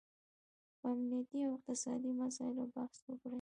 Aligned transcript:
په 0.79 0.85
امنیتي 0.93 1.39
او 1.47 1.51
اقتصادي 1.57 2.11
مساییلو 2.21 2.63
بحث 2.75 2.97
وکړي 3.07 3.29